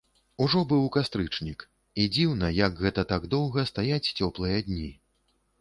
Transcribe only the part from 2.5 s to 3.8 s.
як гэта так доўга